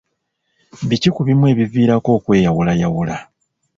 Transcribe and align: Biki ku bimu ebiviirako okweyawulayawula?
Biki 0.87 1.09
ku 1.15 1.21
bimu 1.27 1.45
ebiviirako 1.53 2.09
okweyawulayawula? 2.17 3.17